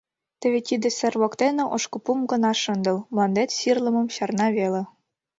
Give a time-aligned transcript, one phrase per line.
[0.39, 4.81] Теве тиде сер воктене ошкыпум гына шындыл, мландет сирлымым чарна веле.